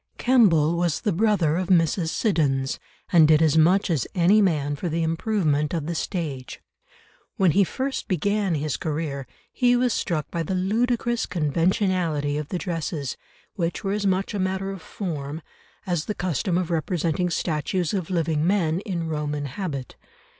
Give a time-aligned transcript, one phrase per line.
[0.17, 2.09] Kemble was the brother of Mrs.
[2.09, 2.79] Siddons,
[3.13, 6.59] and did as much as any man for the improvement of the stage;
[7.37, 12.57] when he first began his career, he was struck by the ludicrous conventionality of the
[12.57, 13.15] dresses,
[13.53, 15.39] which were as much a matter of form
[15.85, 19.97] as the custom of representing statues of living men "in Roman habit."